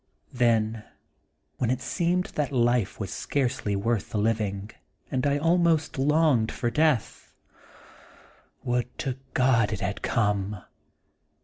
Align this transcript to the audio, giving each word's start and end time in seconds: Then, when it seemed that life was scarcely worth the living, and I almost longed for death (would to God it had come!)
Then, 0.33 0.83
when 1.59 1.69
it 1.69 1.79
seemed 1.79 2.31
that 2.33 2.51
life 2.51 2.99
was 2.99 3.11
scarcely 3.13 3.75
worth 3.75 4.09
the 4.09 4.17
living, 4.17 4.71
and 5.11 5.27
I 5.27 5.37
almost 5.37 5.99
longed 5.99 6.51
for 6.51 6.71
death 6.71 7.35
(would 8.63 8.97
to 8.97 9.19
God 9.35 9.71
it 9.71 9.81
had 9.81 10.01
come!) 10.01 10.63